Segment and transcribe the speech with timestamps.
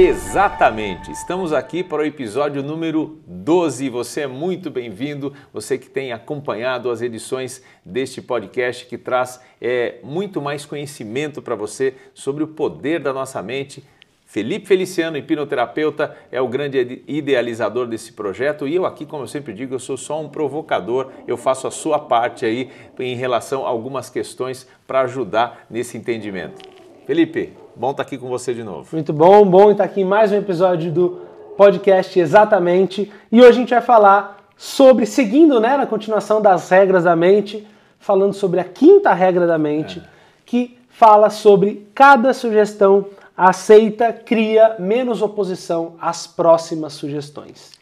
[0.00, 3.88] Exatamente, estamos aqui para o episódio número 12.
[3.88, 9.96] Você é muito bem-vindo, você que tem acompanhado as edições deste podcast que traz é,
[10.04, 13.82] muito mais conhecimento para você sobre o poder da nossa mente.
[14.24, 19.52] Felipe Feliciano, hipnoterapeuta, é o grande idealizador desse projeto e eu aqui, como eu sempre
[19.52, 22.70] digo, eu sou só um provocador, eu faço a sua parte aí
[23.00, 26.77] em relação a algumas questões para ajudar nesse entendimento.
[27.08, 28.86] Felipe, bom estar tá aqui com você de novo.
[28.92, 31.22] Muito bom, bom estar aqui em mais um episódio do
[31.56, 33.10] podcast Exatamente.
[33.32, 37.66] E hoje a gente vai falar sobre, seguindo né, na continuação das regras da mente,
[37.98, 40.02] falando sobre a quinta regra da mente, é.
[40.44, 47.72] que fala sobre cada sugestão aceita, cria menos oposição às próximas sugestões.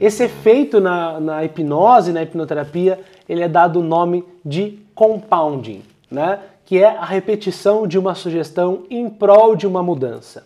[0.00, 6.38] Esse efeito na, na hipnose, na hipnoterapia, ele é dado o nome de compounding, né?
[6.70, 10.44] Que é a repetição de uma sugestão em prol de uma mudança.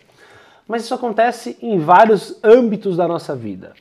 [0.67, 3.75] Mas isso acontece em vários âmbitos da nossa vida.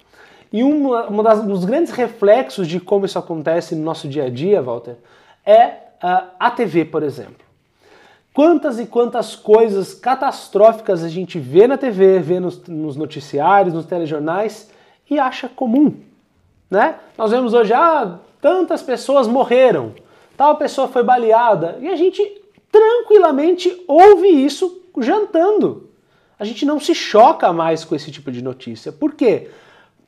[0.51, 4.29] E uma, uma um dos grandes reflexos de como isso acontece no nosso dia a
[4.29, 4.97] dia, Walter,
[5.45, 5.67] é
[6.03, 7.45] uh, a TV, por exemplo.
[8.33, 13.85] Quantas e quantas coisas catastróficas a gente vê na TV, vê nos, nos noticiários, nos
[13.85, 14.69] telejornais
[15.09, 15.95] e acha comum,
[16.69, 16.95] né?
[17.17, 19.93] Nós vemos hoje, ah, tantas pessoas morreram
[20.37, 22.21] tal pessoa foi baleada, e a gente
[22.73, 25.91] tranquilamente ouve isso jantando.
[26.39, 28.91] A gente não se choca mais com esse tipo de notícia.
[28.91, 29.51] Por quê?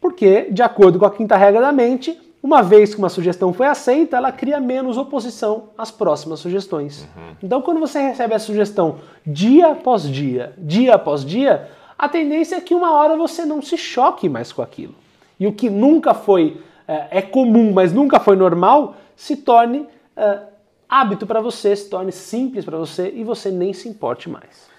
[0.01, 3.67] Porque, de acordo com a quinta regra da mente, uma vez que uma sugestão foi
[3.67, 7.03] aceita, ela cria menos oposição às próximas sugestões.
[7.15, 7.35] Uhum.
[7.43, 12.61] Então, quando você recebe a sugestão dia após dia, dia após dia, a tendência é
[12.61, 14.95] que uma hora você não se choque mais com aquilo.
[15.39, 20.54] E o que nunca foi é, é comum, mas nunca foi normal, se torne uh,
[20.99, 24.69] hábito para você, se torne simples para você e você nem se importe mais.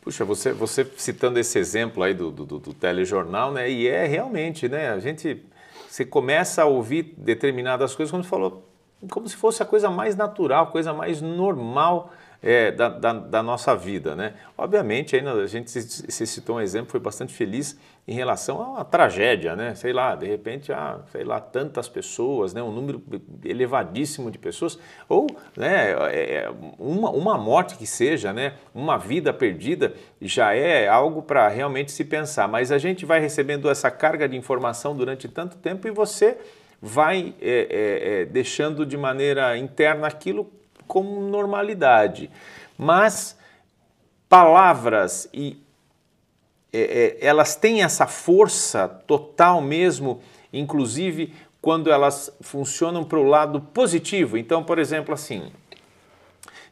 [0.00, 3.70] Puxa, você, você citando esse exemplo aí do, do, do, telejornal, né?
[3.70, 4.90] E é realmente, né?
[4.90, 5.44] A gente,
[5.88, 8.68] você começa a ouvir determinadas coisas, como você falou,
[9.10, 12.12] como se fosse a coisa mais natural, coisa mais normal
[12.42, 14.16] é, da, da, da, nossa vida.
[14.16, 14.34] Né?
[14.56, 17.78] Obviamente, aí a gente se, citou um exemplo, foi bastante feliz
[18.08, 19.74] em relação a uma tragédia, né?
[19.74, 22.62] sei lá, de repente, ah, sei lá, tantas pessoas, né?
[22.62, 23.02] um número
[23.44, 28.54] elevadíssimo de pessoas, ou né, é, é, uma, uma morte que seja, né?
[28.74, 32.48] uma vida perdida, já é algo para realmente se pensar.
[32.48, 36.38] Mas a gente vai recebendo essa carga de informação durante tanto tempo e você
[36.82, 40.50] vai é, é, é deixando de maneira interna aquilo
[40.90, 42.28] como normalidade.
[42.76, 43.38] Mas
[44.28, 45.56] palavras e
[46.72, 46.80] é,
[47.22, 50.20] é, elas têm essa força total mesmo,
[50.52, 54.36] inclusive quando elas funcionam para o lado positivo.
[54.36, 55.52] Então, por exemplo, assim,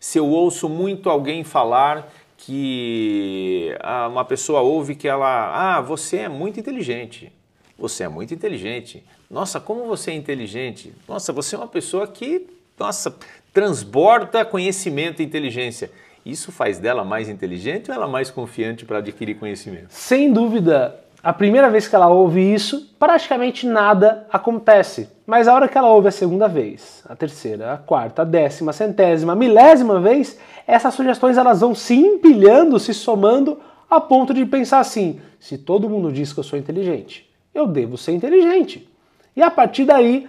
[0.00, 6.18] se eu ouço muito alguém falar que ah, uma pessoa ouve que ela, ah, você
[6.18, 7.32] é muito inteligente.
[7.78, 9.04] Você é muito inteligente.
[9.30, 10.92] Nossa, como você é inteligente.
[11.06, 13.14] Nossa, você é uma pessoa que, nossa,
[13.52, 15.90] transborda conhecimento e inteligência.
[16.24, 19.86] Isso faz dela mais inteligente ou ela mais confiante para adquirir conhecimento?
[19.90, 21.00] Sem dúvida.
[21.22, 25.10] A primeira vez que ela ouve isso, praticamente nada acontece.
[25.26, 28.70] Mas a hora que ela ouve a segunda vez, a terceira, a quarta, a décima,
[28.70, 33.58] a centésima, a milésima vez, essas sugestões elas vão se empilhando, se somando,
[33.90, 37.96] a ponto de pensar assim: se todo mundo diz que eu sou inteligente, eu devo
[37.96, 38.88] ser inteligente.
[39.34, 40.28] E a partir daí,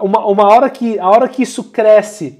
[0.00, 2.38] uma, uma hora que a hora que isso cresce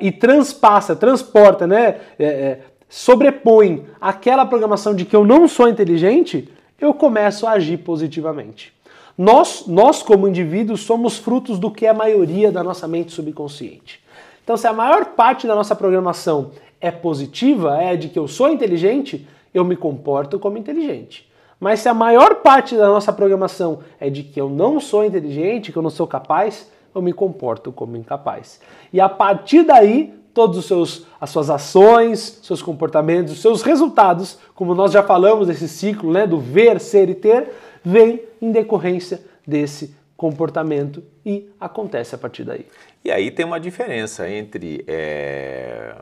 [0.00, 6.52] e transpassa, transporta, né, é, é, sobrepõe aquela programação de que eu não sou inteligente,
[6.78, 8.72] eu começo a agir positivamente.
[9.16, 14.00] Nós, nós como indivíduos, somos frutos do que é a maioria da nossa mente subconsciente.
[14.42, 18.50] Então, se a maior parte da nossa programação é positiva, é de que eu sou
[18.50, 21.29] inteligente, eu me comporto como inteligente.
[21.60, 25.70] Mas se a maior parte da nossa programação é de que eu não sou inteligente,
[25.70, 28.60] que eu não sou capaz, eu me comporto como incapaz.
[28.90, 34.38] E a partir daí, todos os seus as suas ações, seus comportamentos, os seus resultados,
[34.54, 37.52] como nós já falamos desse ciclo, né, do ver, ser e ter,
[37.84, 42.66] vem em decorrência desse comportamento e acontece a partir daí.
[43.04, 45.94] E aí tem uma diferença entre é,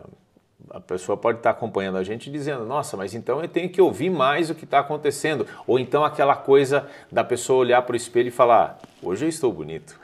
[0.71, 4.11] a pessoa pode estar acompanhando a gente dizendo, nossa, mas então eu tenho que ouvir
[4.11, 5.47] mais o que está acontecendo.
[5.67, 9.53] Ou então aquela coisa da pessoa olhar para o espelho e falar, hoje eu estou
[9.53, 9.99] bonito.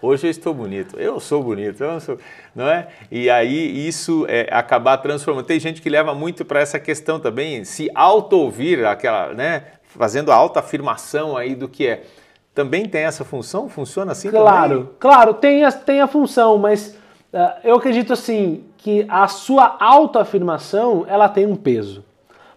[0.00, 2.18] Hoje eu estou bonito, eu sou bonito, eu não sou,
[2.54, 2.86] não é?
[3.10, 5.44] E aí isso é acabar transformando.
[5.44, 9.64] Tem gente que leva muito para essa questão também, se auto-ouvir, aquela, né?
[9.82, 12.04] Fazendo a autoafirmação aí do que é.
[12.54, 13.68] Também tem essa função?
[13.68, 14.92] Funciona assim claro, também?
[15.00, 16.96] Claro, tem a, tem a função, mas
[17.32, 22.04] uh, eu acredito assim que a sua autoafirmação ela tem um peso.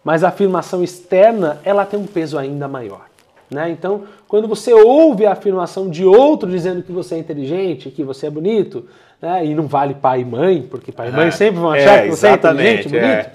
[0.04, 3.06] mas a afirmação externa ela tem um peso ainda maior.
[3.52, 3.70] Né?
[3.70, 8.28] Então, quando você ouve a afirmação de outro dizendo que você é inteligente, que você
[8.28, 8.88] é bonito,
[9.22, 9.46] né?
[9.46, 12.04] e não vale pai e mãe, porque pai e mãe é, sempre vão achar é,
[12.04, 13.30] que você é inteligente, bonito.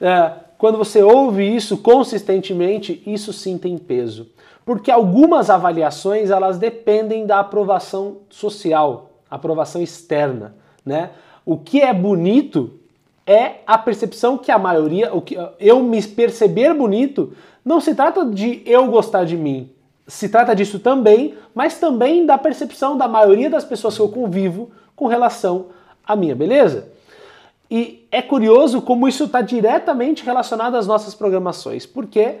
[0.00, 0.32] É.
[0.58, 4.28] quando você ouve isso consistentemente, isso sim tem peso.
[4.64, 10.54] Porque algumas avaliações elas dependem da aprovação social, aprovação externa.
[10.84, 11.10] Né?
[11.44, 12.70] O que é bonito
[13.26, 17.32] é a percepção que a maioria, o que eu me perceber bonito,
[17.64, 19.70] não se trata de eu gostar de mim.
[20.06, 24.70] Se trata disso também, mas também da percepção da maioria das pessoas que eu convivo
[24.94, 25.66] com relação
[26.06, 26.88] à minha beleza.
[27.70, 32.36] E é curioso como isso está diretamente relacionado às nossas programações, porque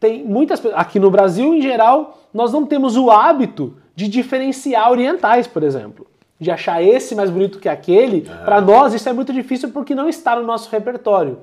[0.00, 0.64] tem muitas.
[0.74, 6.06] Aqui no Brasil, em geral, nós não temos o hábito de diferenciar orientais, por exemplo
[6.40, 8.44] de achar esse mais bonito que aquele, uhum.
[8.44, 11.38] para nós isso é muito difícil porque não está no nosso repertório.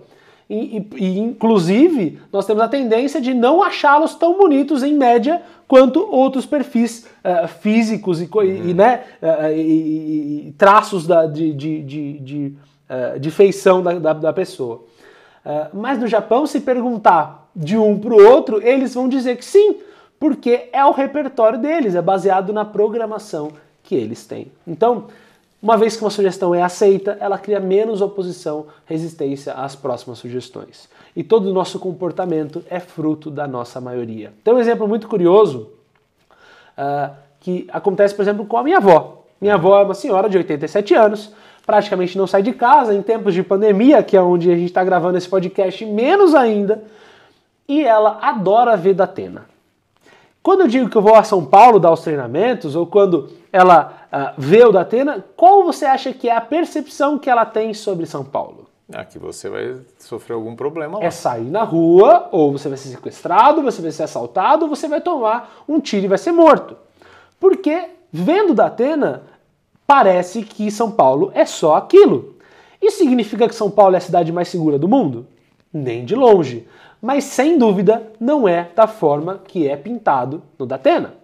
[0.50, 5.42] E, e, e, inclusive, nós temos a tendência de não achá-los tão bonitos em média
[5.66, 8.70] quanto outros perfis uh, físicos e, uhum.
[8.70, 12.56] e né, uh, e, traços da, de, de, de, de,
[12.90, 14.84] uh, de feição da, da, da pessoa.
[15.74, 19.78] mas no Japão, se perguntar de um para o outro, eles vão dizer que sim,
[20.20, 23.54] porque é o repertório deles, é baseado na programação
[23.92, 24.50] que eles têm.
[24.66, 25.08] Então,
[25.62, 30.88] uma vez que uma sugestão é aceita, ela cria menos oposição, resistência às próximas sugestões.
[31.14, 34.32] E todo o nosso comportamento é fruto da nossa maioria.
[34.46, 35.72] Tem um exemplo muito curioso
[36.78, 39.26] uh, que acontece, por exemplo, com a minha avó.
[39.42, 41.34] Minha avó é uma senhora de 87 anos,
[41.66, 44.86] praticamente não sai de casa, em tempos de pandemia, que é onde a gente está
[44.86, 46.82] gravando esse podcast, menos ainda,
[47.68, 49.52] e ela adora ver Datena.
[50.44, 54.08] Quando eu digo que eu vou a São Paulo dar os treinamentos, ou quando ela
[54.12, 58.08] uh, vê o Datena, qual você acha que é a percepção que ela tem sobre
[58.08, 58.68] São Paulo?
[58.92, 61.06] Ah, que você vai sofrer algum problema lá.
[61.06, 64.88] É sair na rua, ou você vai ser sequestrado, você vai ser assaltado, ou você
[64.88, 66.76] vai tomar um tiro e vai ser morto.
[67.40, 69.24] Porque, vendo Datena,
[69.86, 72.36] parece que São Paulo é só aquilo.
[72.82, 75.28] Isso significa que São Paulo é a cidade mais segura do mundo?
[75.72, 76.68] Nem de longe
[77.02, 81.16] mas sem dúvida não é da forma que é pintado no Datena.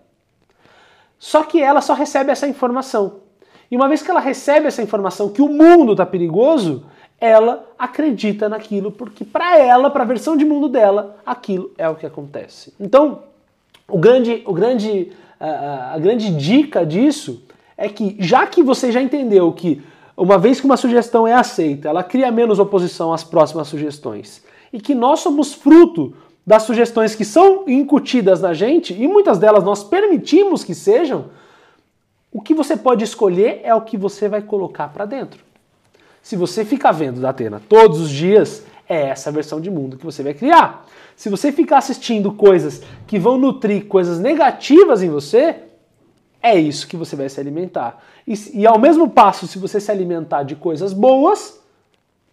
[1.19, 3.18] Só que ela só recebe essa informação.
[3.69, 6.85] E uma vez que ela recebe essa informação que o mundo está perigoso,
[7.19, 11.95] ela acredita naquilo, porque para ela, para a versão de mundo dela, aquilo é o
[11.95, 12.74] que acontece.
[12.79, 13.24] Então,
[13.88, 17.44] o grande, o grande, a, a grande dica disso
[17.77, 19.83] é que, já que você já entendeu que
[20.15, 24.79] uma vez que uma sugestão é aceita, ela cria menos oposição às próximas sugestões e
[24.79, 26.13] que nós somos fruto
[26.45, 31.25] das sugestões que são incutidas na gente e muitas delas nós permitimos que sejam,
[32.31, 35.43] o que você pode escolher é o que você vai colocar para dentro.
[36.21, 40.05] Se você ficar vendo da Atena todos os dias, é essa versão de mundo que
[40.05, 40.85] você vai criar.
[41.15, 45.55] Se você ficar assistindo coisas que vão nutrir coisas negativas em você,
[46.41, 48.01] é isso que você vai se alimentar.
[48.25, 51.59] E, e ao mesmo passo, se você se alimentar de coisas boas,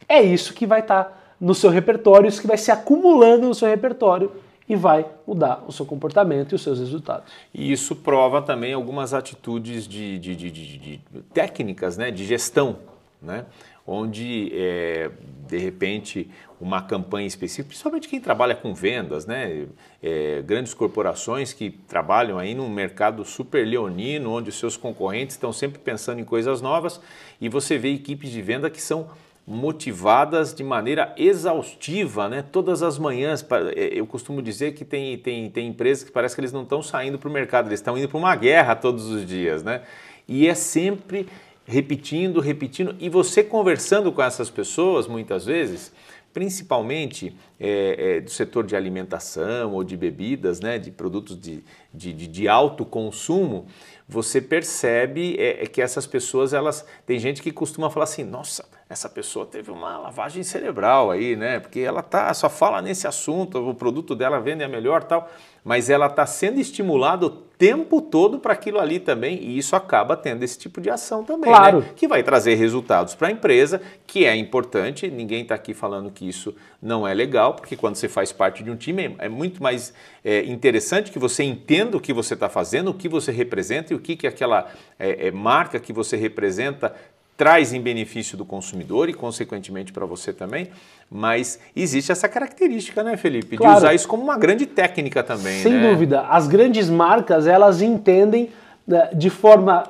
[0.09, 3.55] é isso que vai estar tá no seu repertório, isso que vai se acumulando no
[3.55, 4.31] seu repertório
[4.69, 7.33] e vai mudar o seu comportamento e os seus resultados.
[7.53, 11.01] E isso prova também algumas atitudes de, de, de, de
[11.33, 12.79] técnicas né, de gestão,
[13.21, 13.45] né,
[13.87, 15.11] onde é,
[15.47, 19.67] de repente uma campanha específica, principalmente quem trabalha com vendas, né,
[20.03, 25.53] é, grandes corporações que trabalham aí num mercado super leonino, onde os seus concorrentes estão
[25.53, 26.99] sempre pensando em coisas novas
[27.39, 29.11] e você vê equipes de venda que são
[29.47, 32.43] motivadas de maneira exaustiva, né?
[32.43, 33.45] Todas as manhãs,
[33.77, 36.83] é, eu costumo dizer que tem, tem, tem empresas que parece que eles não estão
[36.83, 39.83] saindo para o mercado, eles estão indo para uma guerra todos os dias, né?
[40.27, 41.27] E é sempre
[41.67, 45.93] repetindo, repetindo, e você conversando com essas pessoas, muitas vezes,
[46.33, 52.13] principalmente é, é, do setor de alimentação ou de bebidas, né, de produtos de, de,
[52.13, 53.67] de, de alto consumo,
[54.09, 58.65] você percebe é, é, que essas pessoas, elas tem gente que costuma falar assim, nossa,
[58.89, 61.59] essa pessoa teve uma lavagem cerebral aí, né?
[61.59, 65.31] Porque ela tá só fala nesse assunto, o produto dela vende a melhor tal,
[65.65, 70.17] mas ela está sendo estimulada o tempo todo para aquilo ali também e isso acaba
[70.17, 71.57] tendo esse tipo de ação também, né?
[71.57, 71.81] claro.
[71.81, 71.91] né?
[71.97, 75.11] Que vai trazer resultados para a empresa, que é importante.
[75.11, 78.71] Ninguém está aqui falando que isso não é legal, porque quando você faz parte de
[78.71, 79.93] um time é muito mais
[80.25, 83.97] é, interessante que você entenda o que você está fazendo, o que você representa e
[83.97, 86.95] o que, que aquela é, é, marca que você representa
[87.37, 90.69] traz em benefício do consumidor e, consequentemente, para você também.
[91.11, 93.75] Mas existe essa característica, né, Felipe, claro.
[93.75, 95.61] de usar isso como uma grande técnica também.
[95.61, 95.91] Sem né?
[95.91, 96.23] dúvida.
[96.29, 98.51] As grandes marcas, elas entendem
[98.87, 99.85] né, de forma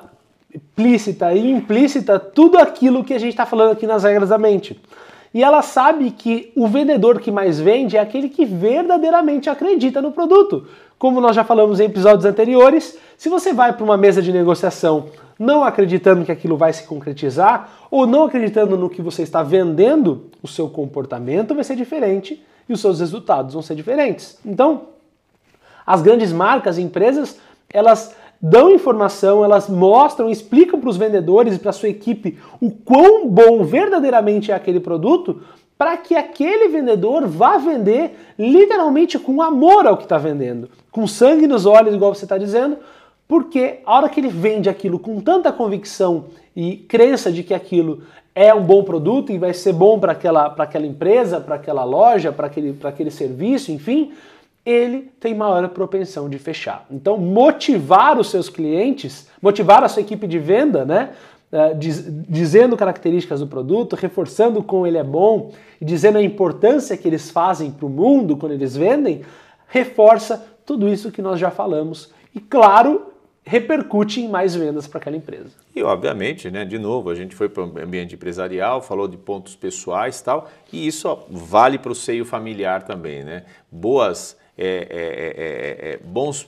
[0.53, 4.79] explícita e implícita tudo aquilo que a gente está falando aqui nas regras da mente.
[5.35, 10.13] E ela sabe que o vendedor que mais vende é aquele que verdadeiramente acredita no
[10.13, 10.65] produto.
[10.97, 15.07] Como nós já falamos em episódios anteriores, se você vai para uma mesa de negociação
[15.37, 20.27] não acreditando que aquilo vai se concretizar ou não acreditando no que você está vendendo,
[20.41, 24.39] o seu comportamento vai ser diferente e os seus resultados vão ser diferentes.
[24.45, 24.83] Então,
[25.85, 27.37] as grandes marcas, empresas,
[27.69, 33.27] elas dão informação, elas mostram, explicam para os vendedores e para sua equipe o quão
[33.27, 35.41] bom verdadeiramente é aquele produto,
[35.77, 41.47] para que aquele vendedor vá vender literalmente com amor ao que está vendendo, com sangue
[41.47, 42.77] nos olhos, igual você está dizendo,
[43.27, 46.25] porque a hora que ele vende aquilo com tanta convicção
[46.55, 50.47] e crença de que aquilo é um bom produto e vai ser bom para aquela,
[50.57, 54.11] aquela empresa, para aquela loja, para aquele, aquele serviço, enfim,
[54.65, 56.85] ele tem maior propensão de fechar.
[56.89, 61.11] Então, motivar os seus clientes, motivar a sua equipe de venda, né?
[61.77, 67.07] Diz, dizendo características do produto, reforçando como ele é bom e dizendo a importância que
[67.07, 69.21] eles fazem para o mundo quando eles vendem,
[69.67, 72.11] reforça tudo isso que nós já falamos.
[72.33, 73.13] E claro,
[73.45, 75.51] repercute em mais vendas para aquela empresa.
[75.73, 79.55] E obviamente, né, de novo, a gente foi para o ambiente empresarial, falou de pontos
[79.55, 83.43] pessoais tal, e isso ó, vale para o seio familiar também, né?
[83.71, 86.47] Boas é, é, é, é, bons,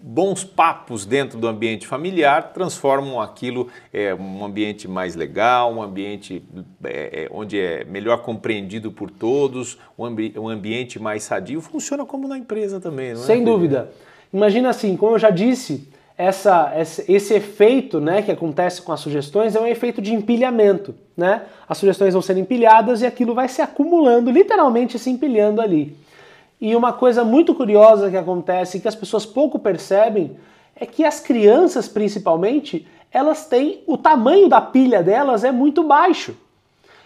[0.00, 6.42] bons papos dentro do ambiente familiar transformam aquilo é, um ambiente mais legal, um ambiente
[6.82, 11.60] é, é, onde é melhor compreendido por todos, um, ambi um ambiente mais sadio.
[11.60, 13.26] Funciona como na empresa também, não é?
[13.26, 13.92] Sem dúvida.
[14.32, 16.72] Imagina assim, como eu já disse, essa,
[17.08, 20.94] esse efeito né, que acontece com as sugestões é um efeito de empilhamento.
[21.16, 21.42] Né?
[21.68, 25.96] As sugestões vão sendo empilhadas e aquilo vai se acumulando, literalmente se empilhando ali.
[26.60, 30.36] E uma coisa muito curiosa que acontece que as pessoas pouco percebem
[30.76, 36.36] é que as crianças, principalmente, elas têm o tamanho da pilha delas é muito baixo.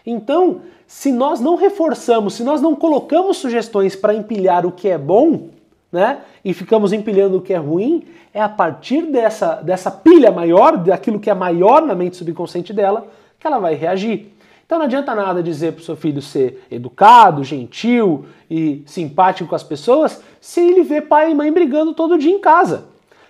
[0.04, 4.98] Então, se nós não reforçamos, se nós não colocamos sugestões para empilhar o que é
[4.98, 5.48] bom,
[5.90, 10.76] né, e ficamos empilhando o que é ruim, é a partir dessa, dessa pilha maior,
[10.76, 13.06] daquilo que é maior na mente subconsciente dela,
[13.38, 14.33] que ela vai reagir.
[14.64, 19.54] Então não adianta nada dizer para o seu filho ser educado, gentil e simpático com
[19.54, 22.84] as pessoas se ele vê pai e mãe brigando todo dia em casa.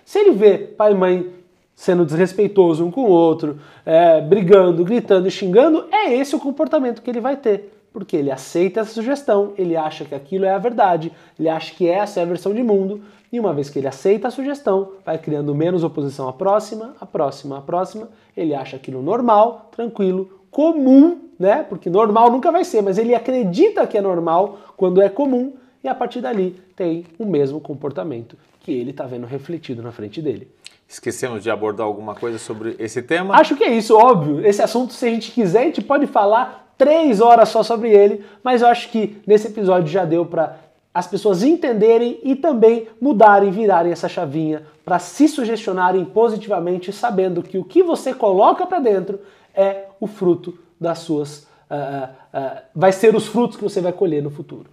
[0.05, 1.33] Se ele vê pai e mãe
[1.75, 7.01] sendo desrespeitoso um com o outro, é, brigando, gritando e xingando, é esse o comportamento
[7.01, 7.73] que ele vai ter.
[7.91, 11.87] Porque ele aceita essa sugestão, ele acha que aquilo é a verdade, ele acha que
[11.87, 13.01] essa é a versão de mundo,
[13.31, 17.05] e uma vez que ele aceita a sugestão, vai criando menos oposição à próxima, à
[17.05, 21.65] próxima, à próxima, ele acha aquilo normal, tranquilo, comum, né?
[21.67, 25.51] Porque normal nunca vai ser, mas ele acredita que é normal quando é comum
[25.83, 30.21] e a partir dali tem o mesmo comportamento que ele está vendo refletido na frente
[30.21, 30.47] dele.
[30.87, 33.35] Esquecemos de abordar alguma coisa sobre esse tema?
[33.35, 34.47] Acho que é isso, óbvio.
[34.47, 38.23] Esse assunto, se a gente quiser, a gente pode falar três horas só sobre ele,
[38.41, 40.57] mas eu acho que nesse episódio já deu para
[40.93, 47.57] as pessoas entenderem e também mudarem, virarem essa chavinha para se sugestionarem positivamente, sabendo que
[47.57, 49.19] o que você coloca para dentro
[49.55, 51.47] é o fruto das suas.
[51.69, 54.69] Uh, uh, vai ser os frutos que você vai colher no futuro.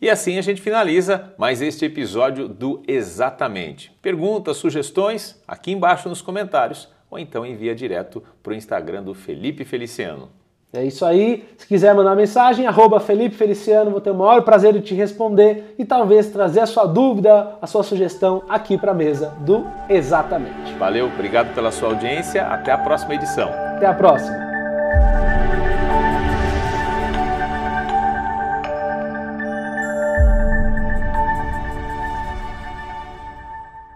[0.00, 3.90] E assim a gente finaliza mais este episódio do Exatamente.
[4.02, 9.64] Perguntas, sugestões aqui embaixo nos comentários ou então envia direto para o Instagram do Felipe
[9.64, 10.28] Feliciano.
[10.76, 11.44] É isso aí.
[11.56, 15.74] Se quiser mandar mensagem, arroba Felipe Feliciano, vou ter o maior prazer de te responder
[15.78, 20.72] e talvez trazer a sua dúvida, a sua sugestão aqui para a mesa do Exatamente.
[20.78, 22.46] Valeu, obrigado pela sua audiência.
[22.46, 23.48] Até a próxima edição.
[23.76, 24.45] Até a próxima.